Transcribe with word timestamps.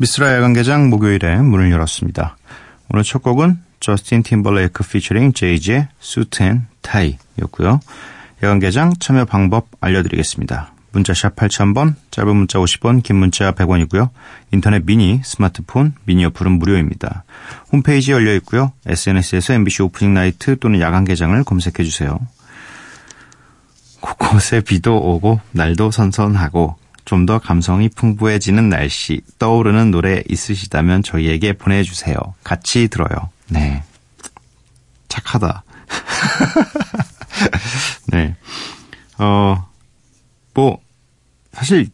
미쓰라 0.00 0.34
야간개장 0.36 0.88
목요일에 0.88 1.36
문을 1.42 1.70
열었습니다. 1.70 2.38
오늘 2.88 3.04
첫 3.04 3.22
곡은 3.22 3.58
저스틴 3.80 4.22
팀벌레이크 4.22 4.82
피처링 4.82 5.34
제이지의 5.34 5.88
Suit & 5.98 6.42
Tie였고요. 6.42 7.80
야간개장 8.42 8.94
참여 8.98 9.26
방법 9.26 9.68
알려드리겠습니다. 9.78 10.72
문자샵 10.92 11.36
8000번, 11.36 11.96
짧은 12.12 12.34
문자 12.34 12.58
50원, 12.58 13.02
긴 13.02 13.16
문자 13.16 13.52
100원이고요. 13.52 14.08
인터넷 14.52 14.86
미니, 14.86 15.20
스마트폰, 15.22 15.92
미니 16.04 16.24
어플은 16.24 16.50
무료입니다. 16.52 17.24
홈페이지 17.70 18.10
열려 18.10 18.34
있고요. 18.36 18.72
SNS에서 18.86 19.52
MBC 19.52 19.82
Opening 19.82 20.14
Night 20.14 20.58
또는 20.60 20.80
야간 20.80 21.04
개장을 21.04 21.44
검색해 21.44 21.84
주세요. 21.84 22.18
곳곳에 24.00 24.62
비도 24.62 24.96
오고 24.96 25.40
날도 25.52 25.90
선선하고 25.90 26.79
좀 27.10 27.26
더 27.26 27.40
감성이 27.40 27.88
풍부해지는 27.88 28.68
날씨 28.68 29.20
떠오르는 29.40 29.90
노래 29.90 30.22
있으시다면 30.28 31.02
저희에게 31.02 31.54
보내주세요. 31.54 32.14
같이 32.44 32.86
들어요. 32.86 33.30
네. 33.48 33.82
착하다. 35.08 35.64
네. 38.12 38.36
어, 39.18 39.66
뭐, 40.54 40.78
사실 41.52 41.88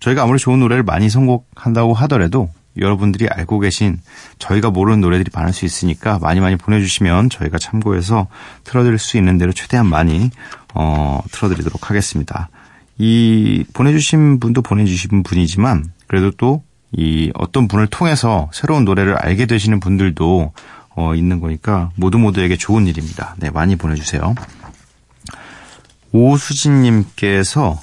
저희가 0.00 0.22
아무리 0.22 0.38
좋은 0.38 0.58
노래를 0.58 0.84
많이 0.84 1.10
선곡한다고 1.10 1.92
하더라도 1.92 2.48
여러분들이 2.78 3.28
알고 3.28 3.60
계신 3.60 4.00
저희가 4.38 4.70
모르는 4.70 5.02
노래들이 5.02 5.30
많을 5.34 5.52
수 5.52 5.66
있으니까 5.66 6.18
많이 6.18 6.40
많이 6.40 6.56
보내주시면 6.56 7.28
저희가 7.28 7.58
참고해서 7.58 8.26
틀어드릴 8.64 8.98
수 8.98 9.18
있는 9.18 9.36
대로 9.36 9.52
최대한 9.52 9.86
많이 9.86 10.30
어, 10.72 11.20
틀어드리도록 11.30 11.90
하겠습니다. 11.90 12.48
이 13.02 13.64
보내주신 13.72 14.40
분도 14.40 14.62
보내주신 14.62 15.22
분이지만 15.22 15.92
그래도 16.06 16.30
또 16.32 16.62
이 16.92 17.30
어떤 17.34 17.68
분을 17.68 17.86
통해서 17.86 18.50
새로운 18.52 18.84
노래를 18.84 19.16
알게 19.16 19.46
되시는 19.46 19.80
분들도 19.80 20.52
어, 20.96 21.14
있는 21.14 21.40
거니까 21.40 21.90
모두 21.94 22.18
모두에게 22.18 22.56
좋은 22.56 22.86
일입니다. 22.86 23.36
네, 23.38 23.50
많이 23.50 23.76
보내주세요. 23.76 24.34
오수진님께서 26.12 27.80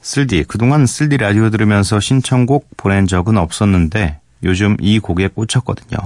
쓸디, 0.00 0.44
그동안 0.48 0.86
쓸디 0.86 1.16
라디오 1.16 1.50
들으면서 1.50 2.00
신청곡 2.00 2.76
보낸 2.76 3.06
적은 3.06 3.38
없었는데 3.38 4.18
요즘 4.42 4.76
이 4.80 4.98
곡에 4.98 5.28
꽂혔거든요. 5.28 5.96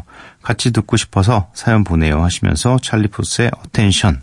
같이 0.43 0.71
듣고 0.73 0.99
싶어서 0.99 1.49
사연 1.55 1.85
보내요 1.85 2.23
하시면서 2.23 2.79
찰리푸스의 2.83 3.51
어텐션 3.65 4.21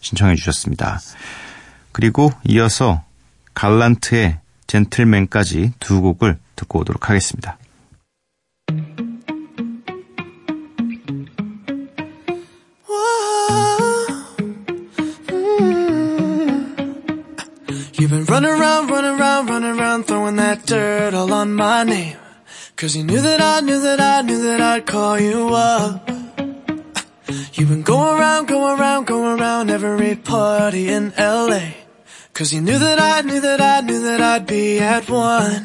신청해 0.00 0.34
주셨습니다. 0.34 1.00
그리고 1.94 2.32
이어서 2.44 3.04
갈란트의 3.54 4.40
젠틀맨까지 4.66 5.74
두 5.78 6.02
곡을 6.02 6.38
듣고 6.56 6.80
오도록 6.80 7.08
하겠습니다. 7.08 7.56
You've 17.96 18.10
been 18.10 18.26
running 18.26 18.52
around, 18.52 18.90
running 18.90 19.14
around, 19.14 19.48
running 19.48 19.78
around, 19.78 20.06
throwing 20.06 20.36
that 20.36 20.66
dirt 20.66 21.14
all 21.14 21.32
on 21.32 21.54
my 21.54 21.84
name. 21.84 22.18
Cause 22.76 22.96
you 22.96 23.04
knew 23.04 23.20
that 23.20 23.40
I 23.40 23.60
knew 23.60 23.80
that 23.80 24.00
I 24.00 24.22
knew 24.22 24.42
that 24.42 24.60
I'd 24.60 24.84
call 24.84 25.20
you 25.20 25.54
up. 25.54 26.10
You've 27.54 27.68
been 27.68 27.82
going 27.82 28.18
around, 28.18 28.48
going 28.48 28.80
around, 28.80 29.06
going 29.06 29.38
around 29.38 29.70
every 29.70 30.16
party 30.16 30.88
in 30.88 31.14
LA. 31.16 31.83
Cause 32.34 32.52
you 32.52 32.60
knew 32.60 32.80
that 32.80 32.98
I 32.98 33.20
knew 33.20 33.40
that 33.40 33.60
I 33.60 33.80
knew 33.82 34.00
that 34.02 34.20
I'd 34.20 34.44
be 34.44 34.80
at 34.80 35.08
one. 35.08 35.64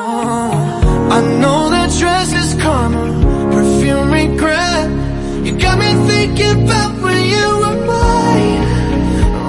Oh, 0.00 1.08
I 1.12 1.20
know 1.40 1.68
that 1.68 1.90
dress 1.98 2.32
is 2.32 2.54
karma, 2.62 3.04
perfume 3.52 4.10
regret. 4.10 4.88
You 5.44 5.58
got 5.58 5.78
me 5.78 5.90
thinking 6.08 6.64
about 6.64 7.02
when 7.02 7.22
you 7.22 7.48
were 7.62 7.78
mine. 7.84 8.64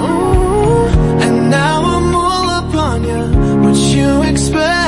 Oh, 0.04 1.22
and 1.22 1.50
now 1.50 1.84
I'm 1.96 2.14
all 2.14 2.50
up 2.50 2.76
on 2.76 3.04
you. 3.06 3.24
What 3.64 3.78
you 3.78 4.22
expect, 4.24 4.79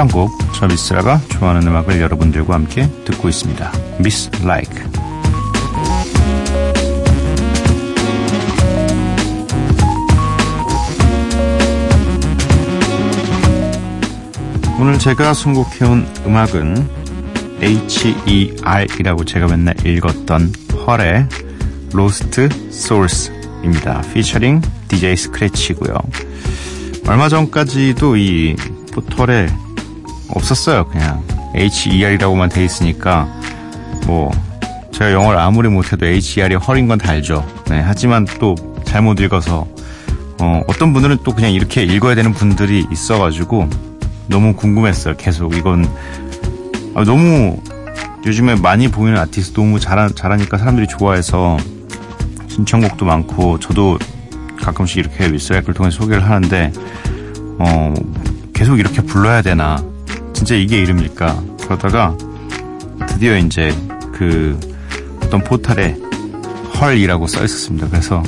한 0.00 0.08
곡, 0.08 0.30
저 0.54 0.66
미쓰라가 0.66 1.20
좋아하는 1.28 1.66
음악을 1.66 2.00
여러분들과 2.00 2.54
함께 2.54 2.88
듣고 3.04 3.28
있습니다. 3.28 3.72
미쓰라 3.98 4.30
Like. 4.44 4.88
오늘 14.78 14.98
제가 14.98 15.32
선곡해온 15.32 16.06
음악은 16.26 16.88
H.E.R이라고 17.62 19.24
제가 19.24 19.46
맨날 19.48 19.74
읽었던 19.86 20.52
Her의 20.68 21.28
Lost 21.92 22.48
Souls입니다. 22.70 24.02
featuring 24.12 24.60
DJ 24.88 25.16
스크래치고요. 25.16 25.96
얼마 27.08 27.30
전까지도 27.30 28.16
이 28.16 28.56
포털에 28.92 29.48
없었어요. 30.36 30.86
그냥 30.86 31.22
H.E.R이라고만 31.54 32.48
돼 32.48 32.64
있으니까 32.64 33.28
뭐 34.06 34.30
제가 34.92 35.12
영어를 35.12 35.38
아무리 35.38 35.68
못해도 35.68 36.06
H.E.R이 36.06 36.54
헐인 36.56 36.88
건다 36.88 37.10
알죠. 37.10 37.46
네, 37.68 37.80
하지만 37.80 38.26
또 38.38 38.54
잘못 38.84 39.20
읽어서 39.20 39.66
어, 40.40 40.62
어떤 40.66 40.92
분들은 40.92 41.18
또 41.24 41.34
그냥 41.34 41.52
이렇게 41.52 41.82
읽어야 41.82 42.14
되는 42.14 42.32
분들이 42.32 42.86
있어가지고 42.90 43.68
너무 44.28 44.54
궁금했어요. 44.54 45.16
계속 45.16 45.54
이건 45.56 45.88
아, 46.94 47.04
너무 47.04 47.58
요즘에 48.24 48.56
많이 48.56 48.88
보이는 48.88 49.18
아티스트 49.18 49.54
너무 49.54 49.78
잘하, 49.78 50.08
잘하니까 50.08 50.58
사람들이 50.58 50.86
좋아해서 50.88 51.56
신청곡도 52.48 53.04
많고 53.04 53.58
저도 53.60 53.98
가끔씩 54.60 54.98
이렇게 54.98 55.30
윗사이클 55.30 55.74
통해서 55.74 55.98
소개를 55.98 56.28
하는데 56.28 56.72
어, 57.58 57.94
계속 58.52 58.78
이렇게 58.78 59.02
불러야 59.02 59.42
되나 59.42 59.82
진짜 60.36 60.54
이게 60.54 60.80
이름일까 60.82 61.42
그러다가 61.62 62.14
드디어 63.08 63.38
이제 63.38 63.74
그 64.12 64.60
어떤 65.24 65.42
포탈에 65.42 65.96
헐이라고 66.78 67.26
써 67.26 67.42
있었습니다. 67.42 67.88
그래서 67.88 68.22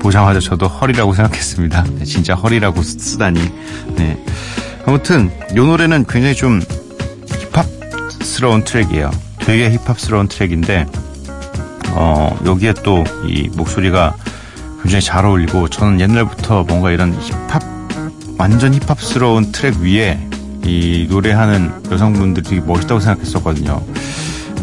보자마자 0.00 0.40
저도 0.40 0.66
헐이라고 0.66 1.14
생각했습니다. 1.14 1.84
네, 1.98 2.04
진짜 2.04 2.34
헐이라고 2.34 2.82
쓰다니. 2.82 3.40
네. 3.96 4.22
아무튼 4.84 5.30
이 5.52 5.54
노래는 5.54 6.06
굉장히 6.08 6.34
좀 6.34 6.60
힙합스러운 7.52 8.64
트랙이에요. 8.64 9.12
되게 9.38 9.70
힙합스러운 9.70 10.26
트랙인데 10.26 10.86
어, 11.92 12.36
여기에 12.44 12.74
또 12.82 13.04
이 13.26 13.48
목소리가 13.54 14.16
굉장히 14.82 15.02
잘 15.02 15.24
어울리고 15.24 15.68
저는 15.68 16.00
옛날부터 16.00 16.64
뭔가 16.64 16.90
이런 16.90 17.14
힙합 17.20 17.62
완전 18.38 18.74
힙합스러운 18.74 19.52
트랙 19.52 19.76
위에 19.78 20.18
이 20.64 21.06
노래하는 21.08 21.72
여성분들이 21.90 22.48
되게 22.48 22.60
멋있다고 22.60 23.00
생각했었거든요. 23.00 23.82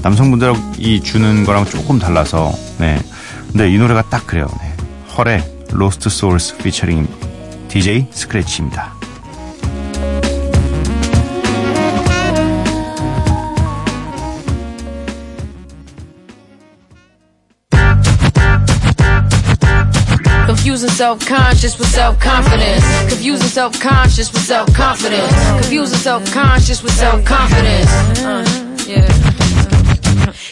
남성분들이 0.02 1.02
주는 1.02 1.44
거랑 1.46 1.66
조금 1.66 2.00
달라서 2.00 2.52
네. 2.80 3.00
근데 3.52 3.70
이 3.72 3.78
노래가 3.78 4.02
딱 4.04 4.26
그래요. 4.26 4.48
네. 4.62 4.74
헐의 5.16 5.44
Lost 5.74 6.08
Souls 6.08 6.58
피처링 6.58 7.08
DJ 7.68 8.08
스크래치입니다. 8.12 9.01
Self-conscious 21.02 21.80
with 21.80 21.88
self-confidence. 21.88 22.86
Confusing 23.10 23.48
self-conscious 23.48 24.32
with 24.32 24.44
self-confidence. 24.44 25.34
Confusing 25.60 25.98
self-conscious 25.98 26.84
with 26.84 26.94
self-confidence. 26.94 27.90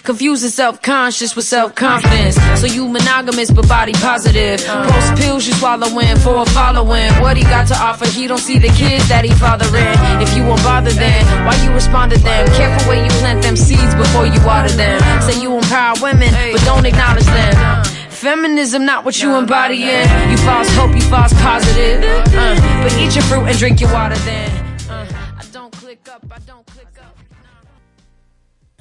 Confusing 0.02 0.50
self-conscious 0.50 1.36
with 1.36 1.46
self-confidence. 1.46 2.36
So 2.60 2.66
you 2.66 2.88
monogamous 2.88 3.52
but 3.52 3.68
body 3.68 3.94
positive. 3.94 4.66
Post 4.66 5.22
pills 5.22 5.46
you 5.46 5.54
swallowing 5.54 6.18
for 6.18 6.42
a 6.42 6.46
following. 6.48 7.12
What 7.22 7.38
he 7.38 7.44
got 7.44 7.68
to 7.68 7.76
offer, 7.76 8.08
he 8.08 8.26
don't 8.26 8.40
see 8.40 8.58
the 8.58 8.70
kids 8.70 9.08
that 9.08 9.24
he 9.24 9.32
fathering. 9.36 10.00
If 10.20 10.36
you 10.36 10.44
won't 10.46 10.64
bother 10.64 10.90
then, 10.90 11.46
why 11.46 11.54
you 11.64 11.72
respond 11.74 12.12
to 12.14 12.18
them? 12.18 12.48
Careful 12.58 12.90
where 12.90 13.04
you 13.04 13.12
plant 13.22 13.44
them 13.44 13.56
seeds 13.56 13.94
before 13.94 14.26
you 14.26 14.44
water 14.44 14.74
them. 14.74 15.00
Say 15.22 15.40
you 15.40 15.56
empower 15.56 15.94
women, 16.02 16.34
but 16.34 16.62
don't 16.66 16.88
acknowledge 16.88 17.26
them. 17.26 17.99
Feminism 18.20 18.84
not 18.84 19.06
what 19.06 19.22
you 19.24 19.34
embodying. 19.38 20.04
You 20.30 20.38
false 20.44 20.68
hope, 20.76 20.94
you 20.94 21.02
false 21.04 21.34
positive. 21.42 22.04
Uh, 22.36 22.84
but 22.84 22.92
eat 23.00 23.16
your 23.16 23.24
fruit 23.24 23.48
and 23.48 23.58
drink 23.58 23.80
your 23.80 23.94
water 23.94 24.16
then. 24.26 24.50
Uh, 24.90 25.08
I 25.40 25.44
don't 25.54 25.72
click 25.72 26.06
up, 26.12 26.22
I 26.30 26.40
don't 26.46 26.66
click 26.68 26.88
up. 27.00 27.16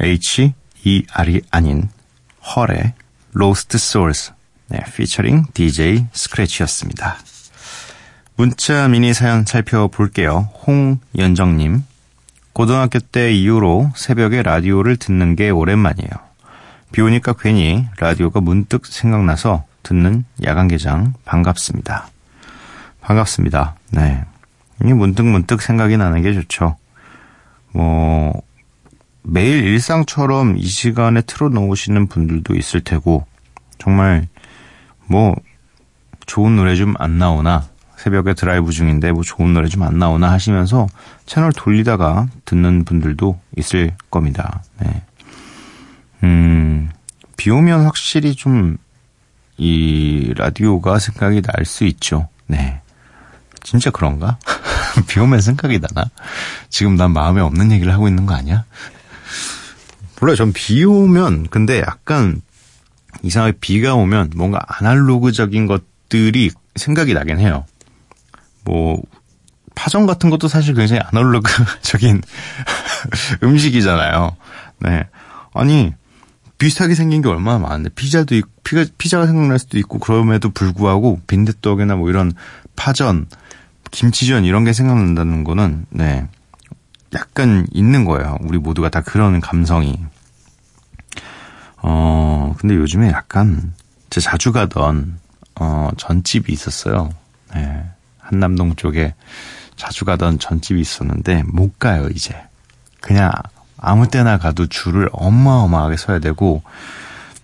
H 0.00 0.52
E 0.82 1.04
R이 1.14 1.42
아닌 1.52 1.88
헐의 2.42 2.94
Lost 3.36 3.76
Souls 3.76 4.32
네, 4.66 4.80
피처링 4.96 5.44
DJ 5.54 6.06
스크래치였습니다. 6.12 7.18
문자 8.34 8.88
미니 8.88 9.14
사연 9.14 9.44
살펴볼게요. 9.44 10.50
홍연정님 10.66 11.84
고등학교 12.52 12.98
때 12.98 13.32
이후로 13.32 13.92
새벽에 13.94 14.42
라디오를 14.42 14.96
듣는 14.96 15.36
게 15.36 15.50
오랜만이에요. 15.50 16.27
비 16.92 17.00
오니까 17.02 17.34
괜히 17.34 17.86
라디오가 17.98 18.40
문득 18.40 18.86
생각나서 18.86 19.64
듣는 19.82 20.24
야간 20.44 20.68
개장 20.68 21.14
반갑습니다. 21.24 22.08
반갑습니다. 23.00 23.76
네. 23.92 24.24
이게 24.82 24.94
문득 24.94 25.24
문득 25.26 25.60
생각이 25.62 25.96
나는 25.96 26.22
게 26.22 26.32
좋죠. 26.34 26.76
뭐, 27.72 28.32
매일 29.22 29.64
일상처럼 29.64 30.56
이 30.56 30.66
시간에 30.66 31.20
틀어 31.22 31.48
놓으시는 31.48 32.06
분들도 32.06 32.54
있을 32.54 32.80
테고, 32.80 33.26
정말, 33.78 34.26
뭐, 35.06 35.34
좋은 36.26 36.56
노래 36.56 36.74
좀 36.76 36.94
안 36.98 37.18
나오나, 37.18 37.64
새벽에 37.96 38.34
드라이브 38.34 38.70
중인데 38.70 39.12
뭐 39.12 39.22
좋은 39.22 39.52
노래 39.52 39.68
좀 39.68 39.82
안 39.82 39.98
나오나 39.98 40.30
하시면서 40.30 40.86
채널 41.26 41.52
돌리다가 41.52 42.28
듣는 42.44 42.84
분들도 42.84 43.38
있을 43.56 43.92
겁니다. 44.10 44.62
네. 44.80 45.02
음, 46.22 46.90
비 47.36 47.50
오면 47.50 47.84
확실히 47.84 48.34
좀, 48.34 48.76
이, 49.56 50.32
라디오가 50.36 50.98
생각이 50.98 51.42
날 51.42 51.64
수 51.64 51.84
있죠. 51.84 52.28
네. 52.46 52.80
진짜 53.62 53.90
그런가? 53.90 54.38
비 55.08 55.20
오면 55.20 55.40
생각이 55.40 55.78
나나? 55.80 56.08
지금 56.70 56.96
난 56.96 57.12
마음에 57.12 57.40
없는 57.40 57.72
얘기를 57.72 57.92
하고 57.92 58.08
있는 58.08 58.26
거 58.26 58.34
아니야? 58.34 58.64
몰라요. 60.20 60.36
전 60.36 60.52
비 60.52 60.84
오면, 60.84 61.48
근데 61.48 61.80
약간, 61.80 62.40
이상하게 63.22 63.58
비가 63.60 63.94
오면 63.94 64.32
뭔가 64.36 64.60
아날로그적인 64.66 65.66
것들이 65.66 66.50
생각이 66.76 67.14
나긴 67.14 67.38
해요. 67.38 67.64
뭐, 68.64 69.00
파전 69.74 70.06
같은 70.06 70.28
것도 70.30 70.48
사실 70.48 70.74
굉장히 70.74 71.00
아날로그적인 71.02 72.22
음식이잖아요. 73.42 74.36
네. 74.80 75.04
아니, 75.54 75.92
비슷하게 76.58 76.94
생긴 76.94 77.22
게 77.22 77.28
얼마나 77.28 77.58
많은데 77.58 77.90
피자도 77.90 78.34
있고 78.34 78.50
피가, 78.64 78.84
피자가 78.98 79.26
생각날 79.26 79.58
수도 79.58 79.78
있고 79.78 79.98
그럼에도 79.98 80.50
불구하고 80.50 81.20
빈대떡이나 81.26 81.96
뭐 81.96 82.10
이런 82.10 82.32
파전, 82.76 83.26
김치전 83.90 84.44
이런 84.44 84.64
게 84.64 84.72
생각난다는 84.72 85.44
거는 85.44 85.86
네 85.90 86.28
약간 87.14 87.66
있는 87.72 88.04
거예요. 88.04 88.36
우리 88.42 88.58
모두가 88.58 88.90
다 88.90 89.00
그런 89.00 89.40
감성이. 89.40 89.98
어 91.80 92.54
근데 92.58 92.74
요즘에 92.74 93.08
약간 93.08 93.72
제 94.10 94.20
자주 94.20 94.52
가던 94.52 95.18
어 95.60 95.90
전집이 95.96 96.52
있었어요. 96.52 97.10
네 97.54 97.84
한남동 98.18 98.74
쪽에 98.76 99.14
자주 99.76 100.04
가던 100.04 100.38
전집이 100.38 100.80
있었는데 100.80 101.44
못 101.46 101.78
가요 101.78 102.08
이제. 102.08 102.36
그냥 103.00 103.30
아무 103.78 104.08
때나 104.08 104.38
가도 104.38 104.66
줄을 104.66 105.08
어마어마하게 105.12 105.96
서야 105.96 106.18
되고, 106.18 106.62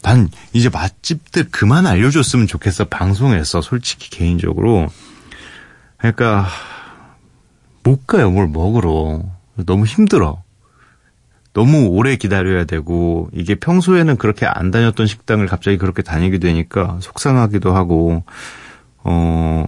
난 0.03 0.29
이제 0.53 0.69
맛집들 0.69 1.49
그만 1.51 1.87
알려줬으면 1.87 2.47
좋겠어, 2.47 2.85
방송에서, 2.87 3.61
솔직히 3.63 4.11
개인적으로. 4.11 4.89
그러니까, 5.97 6.47
못 7.83 8.07
가요, 8.07 8.31
뭘 8.31 8.49
먹으러. 8.49 9.23
너무 9.57 9.87
힘들어. 9.87 10.43
너무 11.55 11.87
오래 11.87 12.17
기다려야 12.17 12.65
되고, 12.65 13.31
이게 13.33 13.55
평소에는 13.55 14.17
그렇게 14.17 14.45
안 14.45 14.71
다녔던 14.71 15.07
식당을 15.07 15.47
갑자기 15.47 15.79
그렇게 15.79 16.03
다니게 16.03 16.39
되니까 16.39 16.99
속상하기도 17.01 17.75
하고, 17.75 18.25
어, 19.05 19.65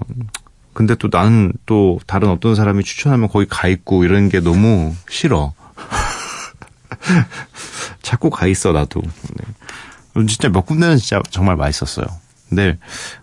근데 0.75 0.95
또 0.97 1.09
나는 1.11 1.55
또 1.65 1.99
다른 2.07 2.29
어떤 2.29 2.55
사람이 2.55 2.85
추천하면 2.85 3.29
거기 3.29 3.47
가 3.47 3.69
있고 3.69 4.05
이런 4.05 4.29
게 4.29 4.41
너무 4.41 4.95
싫어. 5.09 5.55
자꾸 8.03 8.31
가 8.31 8.47
있어 8.47 8.73
나도. 8.73 9.03
네. 9.03 10.27
진짜 10.27 10.49
몇 10.49 10.63
군데는 10.65 10.97
진짜 10.97 11.21
정말 11.31 11.57
맛있었어요. 11.57 12.07
근데 12.49 12.79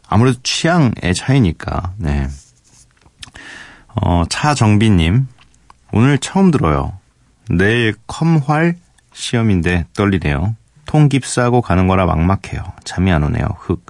아무래도 0.08 0.40
취향의 0.44 1.14
차이니까. 1.16 1.94
네. 1.98 2.28
어, 3.96 4.24
차정비님 4.30 5.28
오늘 5.92 6.18
처음 6.18 6.52
들어요. 6.52 6.98
내일 7.50 7.96
컴활 8.08 8.78
시험인데 9.14 9.86
떨리네요. 9.94 10.56
통깁 10.86 11.26
싸고 11.26 11.62
가는 11.62 11.88
거라 11.88 12.06
막막해요. 12.06 12.64
잠이 12.84 13.12
안 13.12 13.24
오네요. 13.24 13.46
흑. 13.60 13.86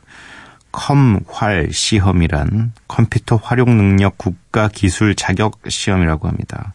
컴활 0.72 1.72
시험이란 1.72 2.74
컴퓨터 2.88 3.36
활용 3.36 3.78
능력 3.78 4.18
국가 4.18 4.68
기술 4.68 5.16
자격 5.16 5.60
시험이라고 5.68 6.28
합니다. 6.28 6.74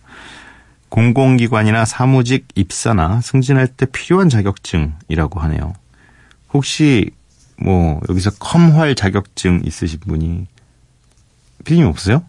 공공기관이나 0.88 1.84
사무직 1.84 2.48
입사나 2.54 3.20
승진할 3.20 3.68
때 3.68 3.86
필요한 3.86 4.28
자격증이라고 4.28 5.40
하네요. 5.40 5.74
혹시 6.52 7.10
뭐 7.56 8.00
여기서 8.08 8.30
컴활 8.38 8.94
자격증 8.94 9.62
있으신 9.64 10.00
분이 10.00 10.46
피디님 11.64 11.86
없어요? 11.86 12.24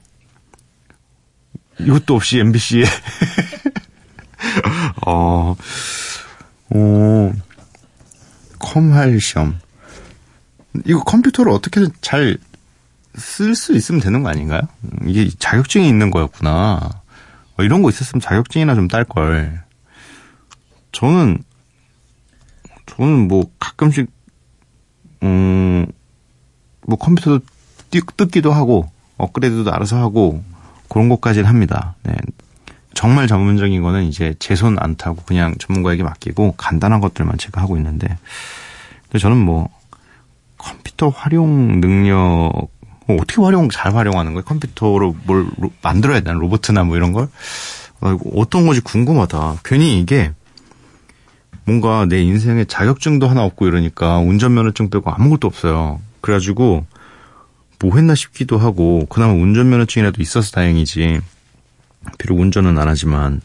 이것도 1.80 2.16
없이 2.16 2.40
MBC에 2.40 2.84
어, 5.08 5.56
어, 6.72 7.34
컴활 8.60 9.22
시험. 9.22 9.60
이거 10.86 11.04
컴퓨터를 11.04 11.52
어떻게든 11.52 11.92
잘 12.02 12.38
쓸 13.20 13.56
수 13.56 13.76
있으면 13.76 14.02
되는 14.02 14.24
거 14.24 14.30
아닌가요? 14.30 14.62
이게 15.06 15.30
자격증이 15.38 15.88
있는 15.88 16.10
거였구나. 16.12 17.02
어, 17.60 17.64
이런 17.64 17.82
거 17.82 17.90
있었으면 17.90 18.22
자격증이나 18.22 18.74
좀 18.76 18.88
딸 18.88 19.04
걸. 19.04 19.62
저는 20.92 21.44
저는 22.86 23.28
뭐 23.28 23.52
가끔씩 23.60 24.10
음, 25.24 25.86
뭐 26.88 26.98
컴퓨터도 26.98 27.46
띄, 27.92 28.02
뜯기도 28.18 28.52
하고 28.54 28.90
업그레이드도 29.18 29.72
알아서 29.74 29.98
하고 29.98 30.42
그런 30.90 31.10
것까지는 31.10 31.48
합니다. 31.48 31.96
네. 32.04 32.14
정말 32.94 33.28
전문적인 33.28 33.82
거는 33.82 34.06
이제 34.06 34.34
제 34.40 34.56
손 34.56 34.78
안 34.80 34.96
타고 34.96 35.22
그냥 35.26 35.54
전문가에게 35.60 36.04
맡기고 36.04 36.54
간단한 36.58 37.02
것들만 37.02 37.38
제가 37.38 37.62
하고 37.62 37.78
있는데 37.78 38.18
저는 39.20 39.38
뭐 39.38 39.70
컴퓨터 40.58 41.10
활용 41.10 41.80
능력 41.82 42.18
뭐 42.18 42.70
어떻게 43.18 43.42
활용 43.42 43.70
잘 43.70 43.96
활용하는 43.96 44.34
거예요? 44.34 44.46
컴퓨터로 44.46 45.16
뭘 45.24 45.48
로, 45.58 45.72
만들어야 45.82 46.20
되나 46.20 46.38
로봇이나 46.38 46.84
뭐 46.84 46.98
이런 46.98 47.14
걸 47.14 47.28
어, 48.02 48.18
어떤 48.36 48.66
건지 48.66 48.82
궁금하다. 48.82 49.62
괜히 49.64 50.00
이게 50.00 50.34
뭔가 51.66 52.06
내 52.06 52.22
인생에 52.22 52.66
자격증도 52.66 53.28
하나 53.28 53.44
없고 53.44 53.68
이러니까 53.68 54.20
운전면허증 54.20 54.90
빼고 54.90 55.12
아무것도 55.12 55.48
없어요. 55.48 56.02
그래가지고 56.22 56.86
뭐 57.80 57.96
했나 57.96 58.16
싶기도 58.16 58.58
하고 58.58 59.06
그나마 59.10 59.34
운전면허증이라도 59.34 60.22
있어서 60.22 60.52
다행이지. 60.52 61.22
비록 62.18 62.40
운전은 62.40 62.78
안 62.78 62.88
하지만 62.88 63.42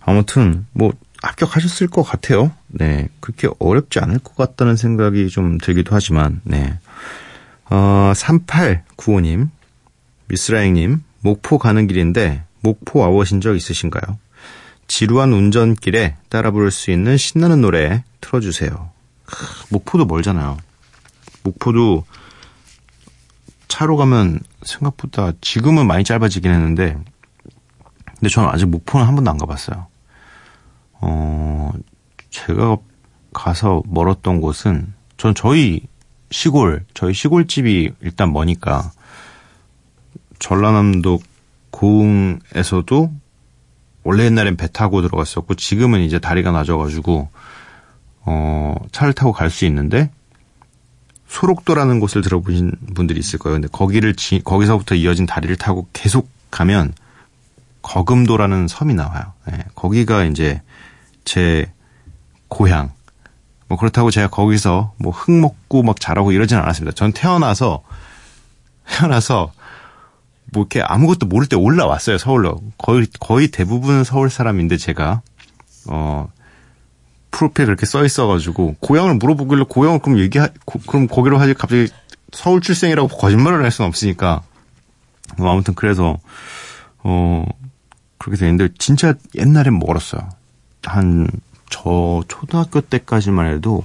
아무튼 0.00 0.66
뭐 0.72 0.92
합격하셨을 1.22 1.88
것 1.88 2.02
같아요. 2.02 2.52
네. 2.68 3.08
그렇게 3.20 3.48
어렵지 3.58 3.98
않을 3.98 4.18
것 4.20 4.36
같다는 4.36 4.76
생각이 4.76 5.28
좀 5.28 5.58
들기도 5.58 5.94
하지만, 5.94 6.40
네. 6.44 6.78
어, 7.70 8.12
3895님, 8.14 9.50
미스라잉님, 10.28 11.02
목포 11.20 11.58
가는 11.58 11.86
길인데, 11.86 12.44
목포 12.60 13.00
와보신 13.00 13.40
적 13.40 13.56
있으신가요? 13.56 14.18
지루한 14.88 15.32
운전길에 15.32 16.16
따라 16.28 16.50
부를 16.50 16.70
수 16.70 16.90
있는 16.90 17.16
신나는 17.16 17.60
노래 17.60 18.04
틀어주세요. 18.20 18.90
목포도 19.70 20.04
멀잖아요. 20.06 20.56
목포도 21.42 22.04
차로 23.66 23.96
가면 23.96 24.40
생각보다 24.62 25.32
지금은 25.40 25.86
많이 25.86 26.04
짧아지긴 26.04 26.50
했는데, 26.50 26.96
근데 28.06 28.28
저는 28.28 28.48
아직 28.48 28.66
목포는 28.66 29.06
한 29.06 29.14
번도 29.16 29.30
안 29.30 29.38
가봤어요. 29.38 29.88
어, 31.00 31.72
제가 32.30 32.76
가서 33.34 33.82
멀었던 33.86 34.40
곳은, 34.40 34.94
전 35.16 35.34
저희 35.34 35.86
시골, 36.30 36.84
저희 36.94 37.14
시골집이 37.14 37.92
일단 38.00 38.32
머니까, 38.32 38.90
전라남도 40.38 41.20
고흥에서도 41.70 43.12
원래 44.02 44.24
옛날엔 44.24 44.56
배 44.56 44.68
타고 44.68 45.02
들어갔었고, 45.02 45.54
지금은 45.54 46.00
이제 46.00 46.18
다리가 46.18 46.50
낮아가지고, 46.52 47.28
어, 48.22 48.74
차를 48.92 49.12
타고 49.12 49.32
갈 49.32 49.50
수 49.50 49.64
있는데, 49.66 50.10
소록도라는 51.28 51.98
곳을 52.00 52.22
들어보신 52.22 52.72
분들이 52.94 53.18
있을 53.18 53.38
거예요. 53.38 53.56
근데 53.56 53.68
거기를, 53.68 54.14
지, 54.14 54.40
거기서부터 54.44 54.94
이어진 54.94 55.26
다리를 55.26 55.54
타고 55.56 55.88
계속 55.92 56.28
가면, 56.50 56.94
거금도라는 57.82 58.68
섬이 58.68 58.94
나와요. 58.94 59.32
네, 59.46 59.58
거기가 59.74 60.24
이제 60.24 60.60
제 61.24 61.72
고향. 62.48 62.92
뭐 63.68 63.78
그렇다고 63.78 64.10
제가 64.10 64.28
거기서 64.28 64.94
뭐 64.98 65.12
흙 65.12 65.32
먹고 65.32 65.82
막 65.82 66.00
자라고 66.00 66.32
이러진 66.32 66.58
않았습니다. 66.58 66.94
전 66.94 67.12
태어나서 67.12 67.82
태어나서 68.88 69.52
뭐 70.52 70.62
이렇게 70.62 70.80
아무것도 70.82 71.26
모를 71.26 71.48
때 71.48 71.56
올라왔어요 71.56 72.18
서울로. 72.18 72.60
거의 72.78 73.06
거의 73.18 73.48
대부분 73.48 74.04
서울 74.04 74.30
사람인데 74.30 74.76
제가 74.76 75.22
어 75.88 76.28
프로필 77.32 77.66
그렇게 77.66 77.84
써 77.86 78.04
있어가지고 78.04 78.76
고향을 78.80 79.14
물어보길래 79.16 79.64
고향을 79.68 79.98
그럼 79.98 80.18
얘기 80.20 80.38
그럼 80.86 81.06
거기로 81.08 81.38
하지 81.38 81.54
갑자기 81.54 81.88
서울 82.32 82.60
출생이라고 82.60 83.08
거짓말을 83.08 83.64
할 83.64 83.70
수는 83.70 83.88
없으니까 83.88 84.42
뭐 85.36 85.50
아무튼 85.50 85.74
그래서 85.74 86.18
어 86.98 87.44
그렇게 88.18 88.38
되는데 88.38 88.68
진짜 88.78 89.14
옛날엔 89.34 89.78
멀었어요. 89.78 90.28
한 90.84 91.26
저 91.70 92.22
초등학교 92.28 92.80
때까지만 92.80 93.52
해도 93.54 93.84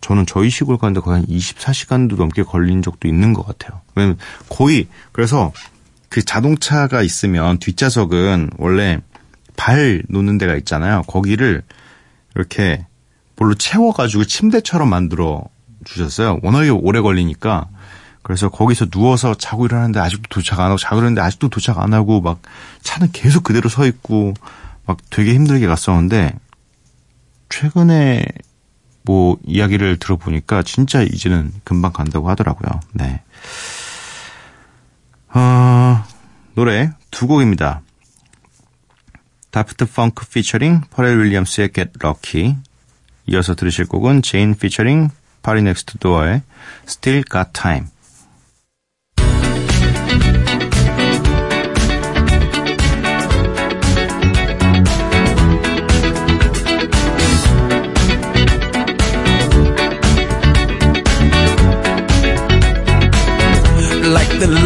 저는 0.00 0.26
저희 0.26 0.50
시골 0.50 0.76
가는데 0.76 1.00
거의 1.00 1.20
한 1.20 1.26
24시간도 1.26 2.16
넘게 2.16 2.42
걸린 2.42 2.82
적도 2.82 3.08
있는 3.08 3.32
것 3.32 3.46
같아요. 3.46 3.80
왜냐면 3.94 4.18
거의 4.50 4.86
그래서 5.12 5.52
그 6.10 6.22
자동차가 6.22 7.02
있으면 7.02 7.58
뒷좌석은 7.58 8.50
원래 8.58 9.00
발 9.56 10.02
놓는 10.08 10.38
데가 10.38 10.56
있잖아요. 10.56 11.02
거기를 11.06 11.62
이렇게 12.34 12.86
뭘로 13.36 13.54
채워가지고 13.54 14.24
침대처럼 14.24 14.90
만들어 14.90 15.44
주셨어요. 15.84 16.38
워낙에 16.42 16.68
오래 16.68 17.00
걸리니까 17.00 17.68
그래서 18.22 18.48
거기서 18.48 18.86
누워서 18.86 19.34
자고 19.34 19.66
일어나는데 19.66 20.00
아직도 20.00 20.28
도착 20.28 20.60
안 20.60 20.66
하고 20.66 20.78
자고 20.78 20.96
일어나는데 20.96 21.20
아직도 21.20 21.48
도착 21.48 21.78
안 21.78 21.92
하고 21.94 22.20
막 22.20 22.40
차는 22.82 23.10
계속 23.12 23.42
그대로 23.42 23.68
서 23.68 23.86
있고 23.86 24.34
막 24.86 24.98
되게 25.10 25.34
힘들게 25.34 25.66
갔었는데 25.66 26.34
최근에 27.54 28.24
뭐 29.02 29.38
이야기를 29.44 29.98
들어보니까 29.98 30.64
진짜 30.64 31.02
이제는 31.02 31.52
금방 31.62 31.92
간다고 31.92 32.28
하더라고요. 32.28 32.80
네. 32.94 33.22
어, 35.28 36.04
노래 36.54 36.90
두 37.12 37.28
곡입니다. 37.28 37.82
다프트 39.52 39.86
펑크 39.86 40.26
피처링 40.30 40.80
퍼렐 40.90 41.20
윌리엄스의 41.20 41.70
Get 41.72 41.92
Lucky 42.02 42.56
이어서 43.26 43.54
들으실 43.54 43.86
곡은 43.86 44.22
제인 44.22 44.56
피처링 44.56 45.10
파리 45.42 45.62
넥스트 45.62 45.98
도어의 45.98 46.42
Still 46.88 47.22
Got 47.30 47.50
Time 47.52 47.86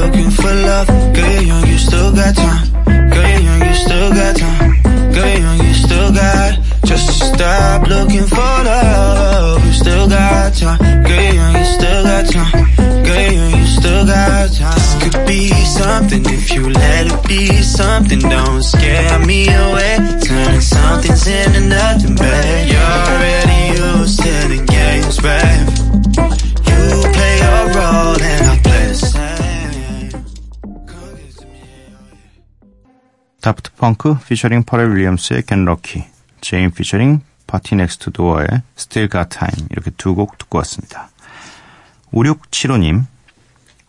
Looking 0.00 0.30
for 0.30 0.52
love. 0.68 0.88
Girl, 1.14 1.42
young, 1.42 1.66
you 1.66 1.78
still 1.78 2.12
got 2.12 2.34
time. 2.34 2.66
Girl, 3.14 3.40
young, 3.46 3.60
you 3.68 3.74
still 3.74 4.10
got 4.10 4.36
time. 4.36 4.72
Girl, 5.12 5.38
young, 5.44 5.58
you 5.66 5.74
still 5.74 6.10
got. 6.12 6.58
Just 6.84 7.08
stop 7.32 7.86
looking 7.86 8.26
for 8.26 8.52
love. 8.68 9.64
You 9.66 9.72
still 9.72 10.08
got 10.08 10.54
time. 10.54 10.78
Girl, 11.08 11.34
young, 11.38 11.54
you 11.58 11.64
still 11.76 12.02
got 12.04 12.24
time. 12.32 12.66
Girl, 13.06 13.32
young, 13.36 13.52
you 13.58 13.66
still 13.66 14.04
got 14.06 14.52
time. 14.52 14.74
This 14.78 14.90
could 15.02 15.26
be 15.26 15.48
something 15.80 16.22
if 16.36 16.52
you 16.54 16.70
let 16.70 17.06
it 17.12 17.28
be 17.28 17.46
something. 17.62 18.20
Don't 18.20 18.62
scare 18.62 19.18
me 19.26 19.48
away. 19.48 19.96
Turning 20.24 20.60
something's 20.60 21.26
into 21.26 21.60
nothing, 21.60 22.14
babe. 22.16 22.70
You're 22.72 22.94
already 23.10 23.60
used 23.78 24.18
to 24.22 24.32
the 24.52 24.60
games, 24.66 25.18
babe. 25.18 25.49
펑크 33.80 34.18
피처링 34.28 34.64
퍼렐 34.64 34.94
윌리엄스의 34.94 35.44
Get 35.44 35.62
Lucky 35.62 36.06
제인 36.42 36.70
피처링 36.70 37.22
파티 37.46 37.76
넥스트 37.76 38.12
도어의 38.12 38.46
Still 38.76 39.08
Got 39.08 39.30
Time 39.30 39.68
이렇게 39.70 39.90
두 39.92 40.14
곡 40.14 40.36
듣고 40.36 40.58
왔습니다. 40.58 41.08
5675님 42.12 43.06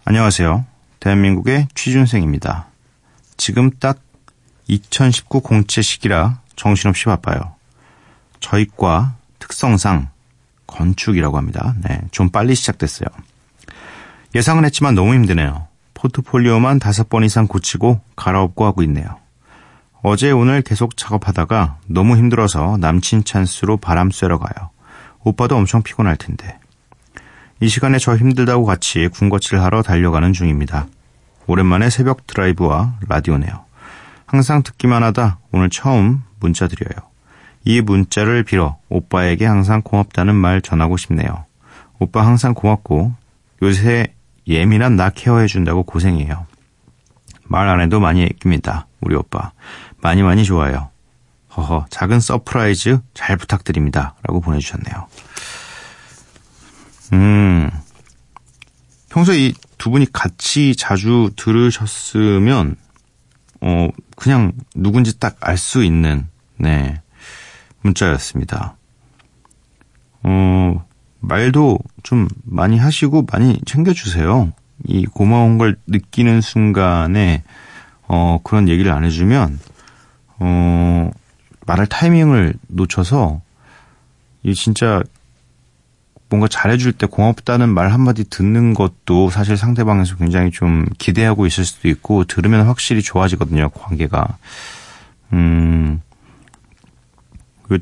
안녕하세요. 0.06 0.66
대한민국의 1.02 1.68
취준생입니다. 1.76 2.68
지금 3.36 3.70
딱 3.80 4.00
2019 4.70 5.42
공채 5.42 5.82
시기라 5.82 6.40
정신없이 6.56 7.06
바빠요. 7.06 7.56
저희 8.40 8.66
과 8.78 9.16
특성상 9.40 10.08
건축이라고 10.68 11.36
합니다. 11.36 11.76
네, 11.84 12.00
좀 12.12 12.30
빨리 12.30 12.56
시작됐어요. 12.56 13.10
예상은 14.36 14.64
했지만 14.64 14.96
너무 14.96 15.14
힘드네요. 15.16 15.68
포트폴리오만 15.96 16.80
다섯 16.80 17.10
번 17.10 17.26
이상 17.26 17.46
고치고 17.46 18.00
갈아엎고 18.16 18.64
하고 18.64 18.84
있네요. 18.84 19.21
어제 20.04 20.32
오늘 20.32 20.62
계속 20.62 20.98
작업하다가 20.98 21.78
너무 21.88 22.18
힘들어서 22.18 22.78
남친 22.78 23.24
찬스로 23.24 23.78
바람 23.78 24.10
쐬러 24.10 24.40
가요. 24.40 24.70
오빠도 25.24 25.56
엄청 25.56 25.84
피곤할 25.84 26.16
텐데. 26.16 26.58
이 27.60 27.68
시간에 27.68 28.00
저 28.00 28.18
힘들다고 28.18 28.66
같이 28.66 29.08
군것질 29.10 29.60
하러 29.60 29.84
달려가는 29.84 30.34
중입니다. 30.34 30.88
오랜만에 31.46 31.92
새벽 31.92 32.26
드라이브와 32.26 32.96
라디오네요. 33.08 33.66
항상 34.26 34.64
듣기만 34.64 35.04
하다 35.04 35.38
오늘 35.52 35.70
처음 35.70 36.24
문자 36.40 36.68
드려요. 36.68 37.08
이 37.64 37.82
문자를 37.82 38.44
빌어 38.44 38.78
오빠에게 38.90 39.46
항상 39.46 39.84
고맙다는 39.84 40.34
말 40.34 40.62
전하고 40.62 40.98
싶네요. 40.98 41.46
오빠 42.00 42.26
항상 42.26 42.56
고맙고 42.56 43.14
요새 43.62 44.08
예민한 44.48 44.96
나 44.96 45.12
케어해준다고 45.12 45.84
고생해요. 45.84 46.48
말 47.44 47.68
안 47.68 47.82
해도 47.82 48.00
많이 48.00 48.24
아낍니다. 48.24 48.88
우리 49.02 49.14
오빠. 49.16 49.52
많이 50.02 50.24
많이 50.24 50.44
좋아요. 50.44 50.90
허허, 51.56 51.86
작은 51.90 52.20
서프라이즈 52.20 53.00
잘 53.14 53.38
부탁드립니다. 53.38 54.16
라고 54.24 54.40
보내주셨네요. 54.40 55.08
음, 57.14 57.70
평소에 59.10 59.38
이 59.40 59.54
두 59.82 59.90
분이 59.90 60.14
같이 60.14 60.76
자주 60.76 61.32
들으셨으면, 61.36 62.76
어, 63.62 63.88
그냥 64.16 64.52
누군지 64.76 65.20
딱 65.20 65.38
알 65.42 65.58
수 65.58 65.84
있는, 65.84 66.28
네, 66.58 67.02
문자였습니다. 67.82 68.76
어, 70.22 70.86
말도 71.20 71.80
좀 72.04 72.28
많이 72.44 72.78
하시고 72.78 73.26
많이 73.32 73.60
챙겨주세요. 73.66 74.54
이 74.86 75.08
고마운 75.08 75.58
걸 75.58 75.78
느끼는 75.88 76.42
순간에, 76.42 77.42
어, 78.08 78.38
그런 78.44 78.70
얘기를 78.70 78.92
안 78.92 79.04
해주면, 79.04 79.60
어, 80.44 81.12
말할 81.68 81.86
타이밍을 81.86 82.56
놓쳐서, 82.68 83.42
이 84.42 84.56
진짜 84.56 85.04
뭔가 86.30 86.48
잘해줄 86.48 86.94
때 86.94 87.06
고맙다는 87.06 87.70
말 87.70 87.92
한마디 87.92 88.24
듣는 88.28 88.74
것도 88.74 89.30
사실 89.30 89.56
상대방에서 89.56 90.16
굉장히 90.16 90.50
좀 90.50 90.88
기대하고 90.98 91.46
있을 91.46 91.64
수도 91.64 91.90
있고, 91.90 92.24
들으면 92.24 92.66
확실히 92.66 93.04
좋아지거든요, 93.04 93.70
관계가. 93.70 94.38
음, 95.34 96.02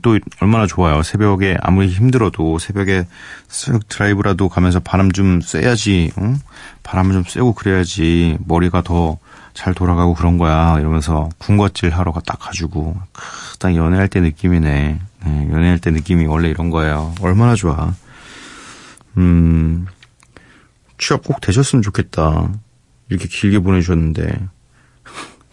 또 0.01 0.19
얼마나 0.41 0.67
좋아요. 0.67 1.01
새벽에 1.01 1.57
아무리 1.61 1.87
힘들어도 1.87 2.59
새벽에 2.59 3.07
쓱 3.47 3.87
드라이브라도 3.87 4.49
가면서 4.49 4.79
바람 4.79 5.11
좀 5.11 5.41
쐬야지, 5.41 6.11
응? 6.19 6.39
바람 6.83 7.11
좀 7.11 7.23
쐬고 7.23 7.53
그래야지 7.53 8.37
머리가 8.45 8.81
더 8.81 9.17
잘 9.53 9.73
돌아가고 9.73 10.13
그런 10.13 10.37
거야. 10.37 10.77
이러면서 10.79 11.29
군것질 11.37 11.89
하러 11.91 12.13
딱 12.25 12.39
가지고 12.39 12.95
딱 13.59 13.75
연애할 13.75 14.07
때 14.07 14.19
느낌이네. 14.21 14.99
네, 15.25 15.49
연애할 15.51 15.79
때 15.79 15.91
느낌이 15.91 16.25
원래 16.25 16.49
이런 16.49 16.69
거예요. 16.69 17.13
얼마나 17.21 17.55
좋아. 17.55 17.93
음, 19.17 19.85
취업 20.97 21.23
꼭 21.23 21.41
되셨으면 21.41 21.81
좋겠다. 21.81 22.49
이렇게 23.09 23.27
길게 23.27 23.59
보내주셨는데. 23.59 24.47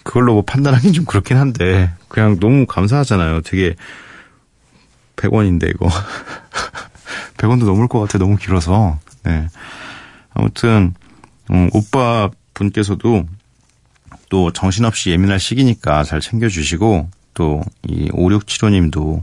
그걸로 0.05 0.35
뭐 0.35 0.45
판단하긴 0.45 0.93
좀 0.93 1.05
그렇긴 1.05 1.37
한데, 1.37 1.91
그냥 2.07 2.39
너무 2.39 2.65
감사하잖아요. 2.67 3.41
되게 3.41 3.75
100원인데 5.17 5.69
이거 5.71 5.89
100원도 7.39 7.65
넘을 7.65 7.89
것 7.89 8.01
같아 8.01 8.19
너무 8.19 8.37
길어서 8.37 8.99
네. 9.25 9.49
아무튼 10.33 10.95
음, 11.51 11.71
오빠 11.73 12.31
분께서도 12.55 13.27
또 14.29 14.53
정신없이 14.53 15.11
예민할 15.11 15.39
시기니까 15.39 16.05
잘 16.05 16.21
챙겨주시고 16.21 17.09
또 17.35 17.63
이 17.89 18.09
5675님도 18.11 19.23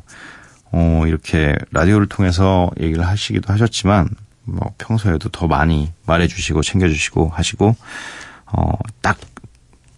어, 0.71 1.03
이렇게 1.05 1.55
라디오를 1.71 2.07
통해서 2.07 2.69
얘기를 2.79 3.05
하시기도 3.05 3.51
하셨지만 3.53 4.09
뭐 4.43 4.73
평소에도 4.77 5.29
더 5.29 5.47
많이 5.47 5.91
말해주시고 6.05 6.63
챙겨주시고 6.63 7.29
하시고 7.29 7.75
어, 8.47 8.71
딱 9.01 9.17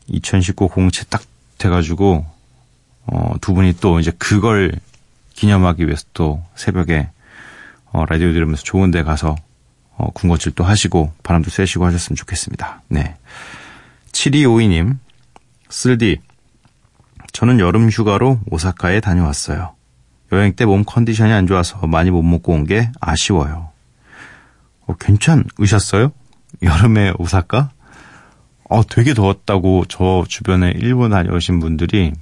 2019 0.08 0.68
공채 0.68 1.04
딱 1.10 1.24
돼가지고 1.58 2.26
어, 3.08 3.34
두 3.41 3.54
분이 3.54 3.78
또 3.80 4.00
이제 4.00 4.12
그걸 4.18 4.74
기념하기 5.34 5.86
위해서 5.86 6.06
또 6.13 6.44
새벽에 6.56 7.10
어, 7.91 8.06
라디오 8.06 8.34
들으면서 8.34 8.63
좋은 8.63 8.91
데 8.91 9.04
가서 9.04 9.36
어, 9.98 10.12
군것질 10.12 10.54
도 10.54 10.63
하시고 10.63 11.13
바람도 11.24 11.50
쐬시고 11.50 11.86
하셨으면 11.86 12.15
좋겠습니다. 12.18 12.82
네. 12.89 13.15
7252님, 14.15 14.97
쓸디, 15.69 16.19
저는 17.34 17.60
여름 17.60 17.89
휴가로 17.89 18.39
오사카에 18.49 19.01
다녀왔어요. 19.01 19.75
여행 20.32 20.56
때 20.56 20.65
몸 20.65 20.84
컨디션이 20.86 21.32
안 21.34 21.45
좋아서 21.47 21.86
많이 21.86 22.12
못 22.12 22.23
먹고 22.23 22.54
온 22.54 22.65
게 22.65 22.89
아쉬워요. 23.01 23.69
어, 24.88 24.95
괜찮으셨어요? 24.95 26.12
여름에 26.63 27.13
오사카? 27.19 27.71
어, 28.69 28.88
되게 28.88 29.13
더웠다고 29.13 29.86
저 29.89 30.23
주변에 30.28 30.71
일본 30.75 31.12
다녀오신 31.12 31.60
분들이 31.60 32.13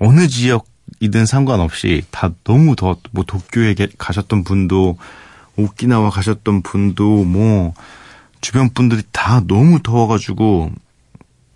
어느 0.00 0.28
지역 0.28 0.66
이든 1.00 1.24
상관없이 1.24 2.02
다 2.10 2.30
너무 2.44 2.76
더, 2.76 2.96
뭐 3.12 3.24
도쿄에 3.24 3.74
가셨던 3.96 4.44
분도, 4.44 4.98
오키나와 5.56 6.10
가셨던 6.10 6.62
분도, 6.62 7.24
뭐, 7.24 7.72
주변 8.40 8.68
분들이 8.70 9.02
다 9.12 9.40
너무 9.46 9.82
더워가지고, 9.82 10.70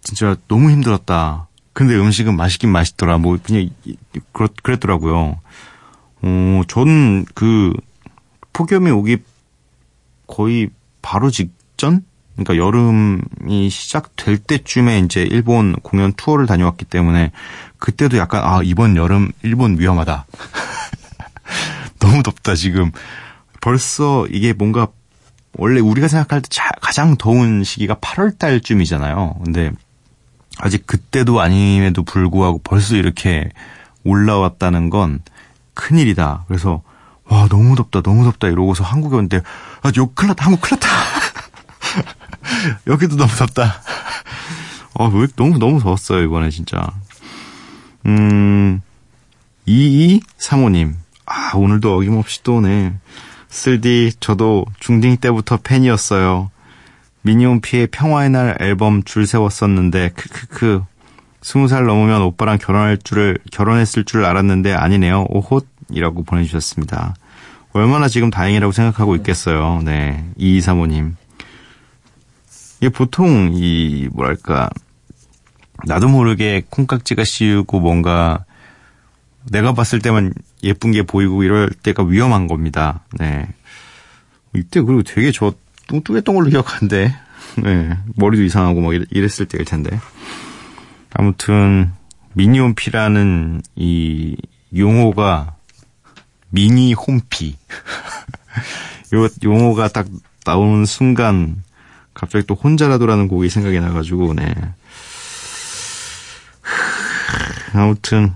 진짜 0.04 0.36
너무 0.46 0.70
힘들었다. 0.70 1.48
근데 1.72 1.96
음식은 1.96 2.36
맛있긴 2.36 2.70
맛있더라. 2.70 3.18
뭐, 3.18 3.36
그냥, 3.42 3.68
그렇, 4.32 4.48
그랬더라고요. 4.62 5.40
어, 6.22 6.62
저는 6.68 7.24
그, 7.34 7.72
폭염이 8.52 8.90
오기 8.90 9.18
거의 10.26 10.70
바로 11.02 11.30
직전? 11.30 12.04
그러니까 12.36 12.56
여름이 12.56 13.70
시작될 13.70 14.38
때쯤에 14.38 15.00
이제 15.00 15.22
일본 15.22 15.74
공연 15.82 16.12
투어를 16.14 16.46
다녀왔기 16.46 16.84
때문에 16.86 17.30
그때도 17.78 18.16
약간 18.16 18.42
아 18.44 18.60
이번 18.64 18.96
여름 18.96 19.30
일본 19.42 19.78
위험하다. 19.78 20.26
너무 22.00 22.22
덥다 22.22 22.54
지금. 22.54 22.90
벌써 23.60 24.26
이게 24.30 24.52
뭔가 24.52 24.88
원래 25.56 25.80
우리가 25.80 26.08
생각할 26.08 26.42
때 26.42 26.48
가장 26.80 27.16
더운 27.16 27.62
시기가 27.62 27.96
8월 27.96 28.36
달쯤이잖아요. 28.38 29.36
근데 29.44 29.70
아직 30.58 30.86
그때도 30.86 31.40
아님에도 31.40 32.04
불구하고 32.04 32.60
벌써 32.62 32.96
이렇게 32.96 33.50
올라왔다는 34.04 34.90
건 34.90 35.20
큰일이다. 35.74 36.44
그래서 36.46 36.82
와 37.26 37.48
너무 37.48 37.74
덥다 37.74 38.02
너무 38.02 38.24
덥다 38.24 38.48
이러고서 38.48 38.84
한국에 38.84 39.16
왔는데 39.16 39.40
아욕 39.82 40.14
큰일 40.14 40.28
났다 40.28 40.44
한국 40.46 40.60
큰일 40.60 40.78
났다. 40.80 40.88
여기도 42.86 43.16
너무 43.16 43.32
덥다. 43.34 43.80
어, 44.94 45.08
왜 45.08 45.26
너무 45.36 45.58
너무 45.58 45.80
더웠어요 45.80 46.22
이번에 46.22 46.50
진짜. 46.50 46.86
음, 48.06 48.80
2235님. 49.66 50.94
아, 51.26 51.52
오늘도 51.54 51.96
어김없이 51.96 52.42
또 52.42 52.56
오네. 52.56 52.94
쓸디, 53.48 54.12
저도 54.20 54.66
중딩 54.80 55.16
때부터 55.18 55.56
팬이었어요. 55.56 56.50
미니홈피의 57.24 57.88
평화의 57.88 58.30
날 58.30 58.56
앨범 58.60 59.02
줄 59.02 59.26
세웠었는데, 59.26 60.10
크크크. 60.10 60.84
스무 61.40 61.68
살 61.68 61.84
넘으면 61.84 62.22
오빠랑 62.22 62.58
결혼할 62.58 62.98
줄을, 62.98 63.38
결혼했을 63.50 64.04
줄 64.04 64.24
알았는데 64.24 64.72
아니네요. 64.72 65.26
오톳! 65.28 65.66
이라고 65.90 66.22
보내주셨습니다. 66.22 67.14
얼마나 67.72 68.08
지금 68.08 68.30
다행이라고 68.30 68.72
생각하고 68.72 69.16
있겠어요. 69.16 69.82
네. 69.84 70.24
2235님. 70.38 71.14
이게 72.78 72.88
보통, 72.88 73.52
이, 73.54 74.08
뭐랄까, 74.12 74.70
나도 75.86 76.08
모르게 76.08 76.62
콩깍지가 76.70 77.24
씌우고 77.24 77.80
뭔가 77.80 78.44
내가 79.50 79.72
봤을 79.72 79.98
때만 79.98 80.32
예쁜 80.62 80.92
게 80.92 81.02
보이고 81.02 81.42
이럴 81.42 81.70
때가 81.70 82.04
위험한 82.04 82.46
겁니다. 82.46 83.02
네. 83.18 83.46
이때 84.54 84.80
그리고 84.80 85.02
되게 85.02 85.32
저 85.32 85.52
뚱뚱했던 85.88 86.34
걸로 86.34 86.48
기억하는데, 86.50 87.14
네. 87.62 87.98
머리도 88.16 88.42
이상하고 88.44 88.80
막 88.80 88.92
이랬을 88.94 89.46
때일 89.46 89.64
텐데. 89.64 89.98
아무튼, 91.12 91.92
미니홈피라는 92.34 93.62
이 93.76 94.36
용어가 94.76 95.54
미니 96.50 96.92
홈피. 96.94 97.56
요 99.14 99.28
용어가 99.44 99.88
딱 99.88 100.06
나오는 100.44 100.84
순간 100.84 101.62
갑자기 102.12 102.46
또 102.46 102.54
혼자라도라는 102.54 103.28
곡이 103.28 103.48
생각이 103.48 103.78
나가지고, 103.80 104.34
네. 104.34 104.54
아무튼 107.72 108.32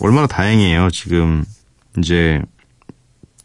얼마나 0.00 0.26
다행이에요. 0.26 0.90
지금 0.90 1.44
이제 1.98 2.42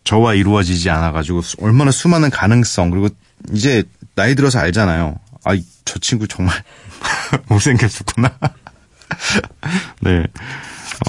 저와 0.03 0.33
이루어지지 0.33 0.89
않아가지고 0.89 1.41
수- 1.41 1.57
얼마나 1.61 1.91
수많은 1.91 2.29
가능성 2.29 2.89
그리고 2.89 3.09
이제 3.51 3.83
나이 4.15 4.35
들어서 4.35 4.59
알잖아요. 4.59 5.15
아, 5.43 5.53
이- 5.53 5.65
저 5.85 5.99
친구 5.99 6.27
정말 6.27 6.55
못생겼었구나. 7.49 8.29
네. 10.01 10.19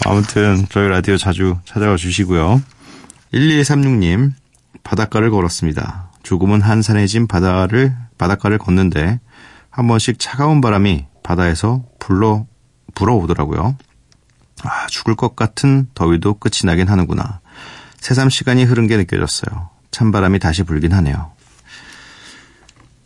어, 0.06 0.10
아무튼 0.10 0.66
저희 0.70 0.88
라디오 0.88 1.16
자주 1.16 1.56
찾아와 1.64 1.96
주시고요. 1.96 2.62
1136님 3.34 4.32
바닷가를 4.82 5.30
걸었습니다. 5.30 6.10
조금은 6.22 6.60
한산해진 6.60 7.26
바다를 7.26 7.94
바닷가를 8.18 8.58
걷는데 8.58 9.20
한 9.70 9.86
번씩 9.88 10.18
차가운 10.18 10.60
바람이 10.60 11.06
바다에서 11.22 11.84
불러 11.98 12.46
불어오더라고요. 12.94 13.76
아, 14.64 14.86
죽을 14.88 15.16
것 15.16 15.34
같은 15.34 15.86
더위도 15.94 16.34
끝이 16.34 16.60
나긴 16.64 16.88
하는구나. 16.88 17.40
새삼 17.98 18.28
시간이 18.30 18.64
흐른 18.64 18.86
게 18.86 18.96
느껴졌어요. 18.96 19.70
찬바람이 19.90 20.38
다시 20.38 20.62
불긴 20.62 20.92
하네요. 20.92 21.32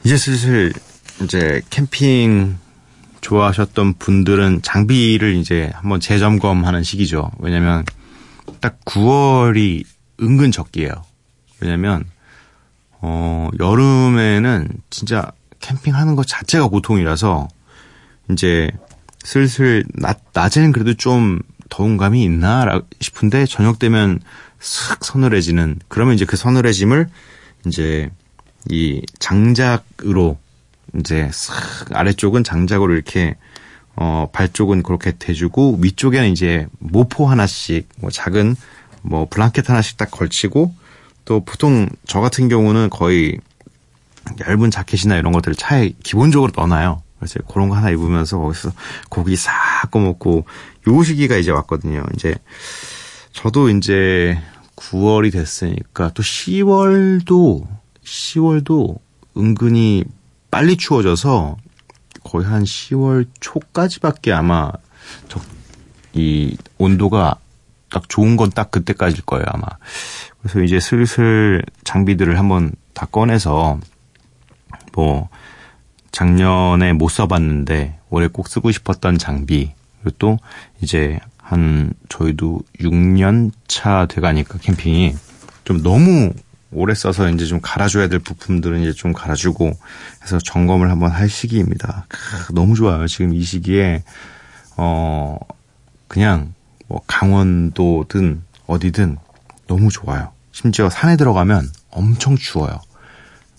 이제 0.07 0.17
슬슬 0.17 0.73
이제 1.25 1.61
캠핑 1.71 2.59
좋아하셨던 3.23 3.95
분들은 3.95 4.63
장비를 4.63 5.35
이제 5.35 5.69
한번 5.75 5.99
재점검하는 5.99 6.85
시기죠. 6.85 7.33
왜냐면 7.41 7.85
딱 8.61 8.79
9월이 8.85 9.83
은근 10.23 10.53
적기예요. 10.53 10.93
왜냐면 11.59 12.05
어 13.01 13.51
여름에는 13.59 14.69
진짜 14.91 15.33
캠핑하는 15.59 16.15
것 16.15 16.25
자체가 16.25 16.69
고통이라서 16.69 17.49
이제 18.31 18.71
슬슬 19.25 19.85
낮 19.93 20.21
낮에는 20.33 20.71
그래도 20.71 20.95
좀 20.95 21.41
더운 21.69 21.97
감이 21.97 22.23
있나 22.23 22.65
라- 22.65 22.81
싶은데 23.01 23.45
저녁 23.47 23.81
되면 23.81 24.21
슥 24.61 25.05
서늘해지는 25.05 25.81
그러면 25.89 26.15
이제 26.15 26.25
그 26.25 26.37
서늘해짐을 26.37 27.09
이제 27.67 28.09
이 28.71 29.03
장작으로 29.19 30.39
이제 30.99 31.29
싹 31.33 31.55
아래쪽은 31.93 32.45
장작으로 32.45 32.95
이렇게 32.95 33.37
어, 33.97 34.29
발 34.33 34.53
쪽은 34.53 34.83
그렇게 34.83 35.13
대주고 35.13 35.79
위쪽에는 35.81 36.31
이제 36.31 36.67
모포 36.79 37.27
하나씩 37.27 37.89
뭐 37.99 38.11
작은 38.11 38.57
뭐 39.03 39.27
블랑켓 39.29 39.69
하나씩 39.69 39.97
딱 39.97 40.11
걸치고 40.11 40.75
또 41.25 41.45
보통 41.45 41.89
저 42.07 42.21
같은 42.21 42.49
경우는 42.49 42.91
거의 42.91 43.39
얇은 44.41 44.71
자켓이나 44.71 45.17
이런 45.17 45.33
것들을 45.33 45.55
차에 45.57 45.93
기본적으로 46.03 46.53
넣어놔요. 46.55 47.03
그래서 47.19 47.39
그런 47.49 47.69
거 47.69 47.77
하나 47.77 47.91
입으면서 47.91 48.39
거기서 48.39 48.73
고기 49.09 49.37
싹 49.37 49.91
꺼먹고 49.91 50.45
요 50.89 51.03
시기가 51.03 51.37
이제 51.37 51.51
왔거든요. 51.51 52.05
이제 52.15 52.35
저도 53.33 53.71
이제 53.71 54.39
9월이 54.77 55.33
됐으니까 55.33 56.11
또 56.15 56.23
10월도 56.23 57.67
10월도 58.07 58.99
은근히 59.37 60.05
빨리 60.51 60.77
추워져서 60.77 61.57
거의 62.25 62.47
한 62.47 62.63
10월 62.65 63.27
초까지밖에 63.41 64.33
아마 64.33 64.71
저, 65.29 65.41
이 66.15 66.57
온도가 66.79 67.37
딱 67.91 68.09
좋은 68.09 68.37
건 68.37 68.51
딱 68.51 68.71
그때까지일 68.71 69.23
거예요 69.27 69.45
아마. 69.49 69.67
그래서 70.41 70.63
이제 70.63 70.81
슬슬 70.81 71.65
장비들을 71.85 72.39
한번 72.39 72.73
다 72.95 73.07
꺼내서 73.07 73.81
뭐 74.93 75.29
작년에 76.13 76.93
못 76.95 77.09
써봤는데 77.09 77.99
올해 78.09 78.29
꼭 78.29 78.49
쓰고 78.49 78.73
싶었던 78.73 79.19
장비 79.19 79.73
그리고 80.03 80.17
또 80.19 80.39
이제 80.81 81.19
한 81.37 81.93
저희도 82.09 82.61
6년 82.81 83.51
차 83.69 84.07
돼가니까 84.07 84.59
캠핑이 84.59 85.15
좀 85.65 85.83
너무 85.83 86.33
오래 86.73 86.95
써서 86.95 87.29
이제 87.31 87.47
좀 87.47 87.61
갈아줘야 87.63 88.09
될 88.09 88.19
부품들은 88.19 88.81
이제 88.81 88.93
좀 88.93 89.13
갈아주고 89.13 89.73
해서 90.23 90.39
점검을 90.39 90.91
한번 90.91 91.11
할 91.11 91.29
시기입니다. 91.29 92.07
크, 92.09 92.53
너무 92.55 92.75
좋아요. 92.75 93.07
지금 93.07 93.33
이 93.35 93.43
시기에 93.43 94.03
어 94.77 95.39
그냥 96.09 96.55
뭐 96.89 97.01
강원도든 97.07 98.43
어디든 98.67 99.19
너무 99.69 99.91
좋아요. 99.91 100.33
심지어 100.53 100.91
산에 100.91 101.17
들어가면 101.17 101.69
엄청 101.91 102.37
추워요. 102.37 102.81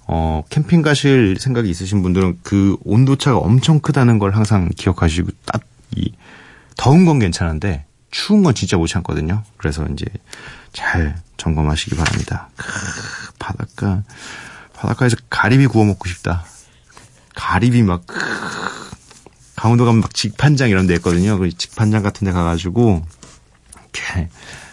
어, 0.09 0.43
캠핑 0.49 0.83
가실 0.83 1.35
생각이 1.37 1.69
있으신 1.69 2.01
분들은 2.01 2.39
그 2.41 2.77
온도차가 2.85 3.37
엄청 3.37 3.79
크다는 3.79 4.19
걸 4.19 4.35
항상 4.35 4.69
기억하시고 4.75 5.29
딱 5.45 5.61
이 5.95 6.13
더운 6.75 7.05
건 7.05 7.19
괜찮은데 7.19 7.85
추운 8.11 8.43
건 8.43 8.53
진짜 8.55 8.77
못 8.77 8.87
참거든요. 8.87 9.43
그래서 9.57 9.85
이제 9.91 10.05
잘 10.73 11.21
점검하시기 11.37 11.95
바랍니다. 11.95 12.49
크, 12.55 12.67
바닷가 13.39 14.03
바닷가에서 14.73 15.17
가리비 15.29 15.67
구워 15.67 15.85
먹고 15.85 16.07
싶다. 16.09 16.45
가리비 17.35 17.83
막 17.83 18.05
크, 18.07 18.17
강원도 19.55 19.85
가면 19.85 20.01
막 20.01 20.13
직판장 20.13 20.69
이런 20.69 20.87
데 20.87 20.95
있거든요. 20.95 21.37
그 21.37 21.49
직판장 21.55 22.03
같은 22.03 22.25
데 22.25 22.31
가가지고 22.31 23.05
이렇게 23.73 24.29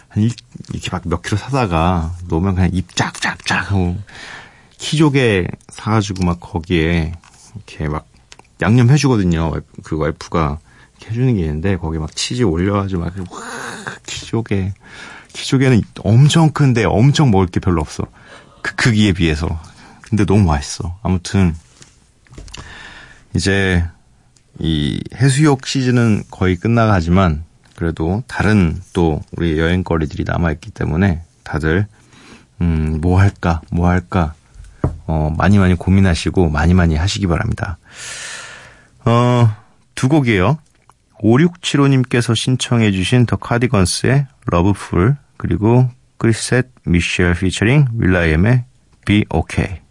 한 0.09 0.23
일- 0.23 0.31
이렇게 0.71 0.89
막 0.91 1.03
몇 1.05 1.21
킬로 1.21 1.37
사다가 1.37 2.15
놓으면 2.27 2.55
그냥 2.55 2.69
입 2.73 2.95
쫙쫙쫙 2.95 3.71
하고 3.71 3.97
키조개 4.77 5.47
사가지고 5.69 6.23
막 6.25 6.39
거기에 6.39 7.13
이렇게 7.55 7.87
막 7.87 8.07
양념 8.61 8.89
해주거든요. 8.89 9.53
그 9.83 9.97
와이프가 9.97 10.59
해주는 11.09 11.35
게 11.35 11.41
있는데 11.41 11.77
거기 11.77 11.97
막 11.97 12.15
치즈 12.15 12.43
올려가지고 12.43 13.01
막 13.01 13.13
와, 13.31 13.41
키조개 14.05 14.73
키조개는 15.33 15.81
엄청 15.99 16.49
큰데 16.51 16.85
엄청 16.85 17.31
먹을 17.31 17.47
게 17.47 17.59
별로 17.59 17.81
없어. 17.81 18.05
그 18.61 18.75
크기에 18.75 19.13
비해서. 19.13 19.59
근데 20.01 20.25
너무 20.25 20.43
맛있어. 20.43 20.97
아무튼 21.03 21.55
이제 23.35 23.85
이 24.59 25.01
해수욕 25.13 25.65
시즌은 25.65 26.23
거의 26.31 26.55
끝나가지만 26.55 27.43
그래도 27.75 28.23
다른 28.27 28.81
또 28.93 29.21
우리 29.35 29.59
여행거리들이 29.59 30.23
남아있기 30.25 30.71
때문에 30.71 31.23
다들 31.43 31.87
음, 32.61 32.99
뭐 33.01 33.19
할까, 33.19 33.61
뭐 33.69 33.89
할까, 33.89 34.33
어, 35.07 35.33
많이 35.37 35.57
많이 35.57 35.75
고민하시고 35.75 36.49
많이 36.49 36.73
많이 36.73 36.95
하시기 36.95 37.27
바랍니다. 37.27 37.77
어, 39.03 39.53
두 39.93 40.07
곡이에요. 40.07 40.57
5675님께서 41.25 42.35
신청해 42.35 42.91
주신 42.91 43.25
더 43.25 43.35
카디건스의 43.35 44.27
러브풀, 44.45 45.17
그리고 45.37 45.89
크리셋 46.17 46.69
미셸 46.85 47.33
피처링 47.35 47.87
윌라이엠의 47.97 48.65
Be 49.05 49.25
Okay. 49.29 49.81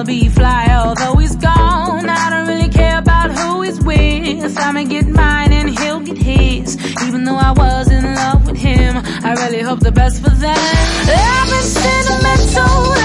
I'ma 0.00 0.06
be 0.06 0.30
fly 0.30 0.66
although 0.70 1.14
he's 1.16 1.36
gone. 1.36 2.08
I 2.08 2.30
don't 2.30 2.48
really 2.48 2.70
care 2.70 2.98
about 2.98 3.32
who 3.32 3.60
he's 3.60 3.78
with. 3.82 4.56
I'ma 4.56 4.84
get 4.84 5.06
mine 5.06 5.52
and 5.52 5.78
he'll 5.78 6.00
get 6.00 6.16
his. 6.16 6.78
Even 7.02 7.24
though 7.24 7.36
I 7.36 7.52
was 7.52 7.90
in 7.90 8.14
love 8.14 8.46
with 8.46 8.56
him, 8.56 8.96
I 8.96 9.34
really 9.34 9.60
hope 9.60 9.80
the 9.80 9.92
best 9.92 10.22
for 10.22 10.30
them. 10.30 10.56
Love 11.06 11.52
is 11.52 11.72
sentimental 11.72 12.99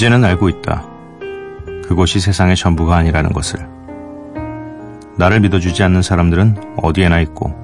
이제는 0.00 0.24
알고 0.24 0.48
있다. 0.48 0.82
그곳이 1.86 2.20
세상의 2.20 2.56
전부가 2.56 2.96
아니라는 2.96 3.34
것을. 3.34 3.68
나를 5.18 5.40
믿어주지 5.40 5.82
않는 5.82 6.00
사람들은 6.00 6.78
어디에나 6.78 7.20
있고, 7.20 7.54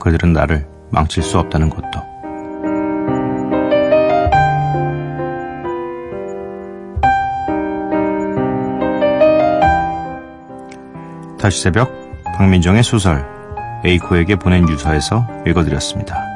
그들은 0.00 0.32
나를 0.32 0.66
망칠 0.88 1.22
수 1.22 1.38
없다는 1.38 1.68
것도. 1.68 1.90
다시 11.38 11.60
새벽, 11.60 11.92
박민정의 12.38 12.84
소설, 12.84 13.22
에이코에게 13.84 14.36
보낸 14.36 14.66
유서에서 14.66 15.26
읽어드렸습니다. 15.46 16.35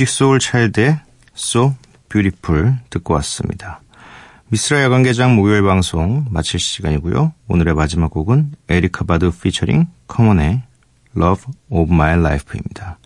뮤직 0.00 0.08
소울 0.08 0.38
차일드의 0.38 0.98
So 1.36 1.74
Beautiful 2.08 2.76
듣고 2.88 3.12
왔습니다. 3.14 3.82
미쓰라 4.48 4.82
야간 4.82 5.02
개장 5.02 5.36
목요일 5.36 5.62
방송 5.62 6.24
마칠 6.30 6.58
시간이고요. 6.58 7.34
오늘의 7.48 7.74
마지막 7.74 8.10
곡은 8.10 8.52
에리카 8.70 9.04
바드 9.04 9.30
피처링 9.30 9.88
커먼의 10.06 10.62
Love 11.14 11.52
of 11.68 11.92
My 11.92 12.12
Life입니다. 12.18 12.98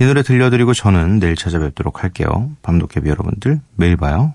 이 0.00 0.04
노래 0.04 0.24
들려드리고 0.24 0.74
저는 0.74 1.20
내일 1.20 1.36
찾아뵙도록 1.36 2.02
할게요. 2.02 2.50
밤도깨비 2.62 3.08
여러분들 3.08 3.60
매일 3.76 3.96
봐요. 3.96 4.34